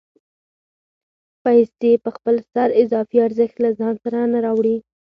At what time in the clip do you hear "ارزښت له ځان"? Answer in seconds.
3.27-3.93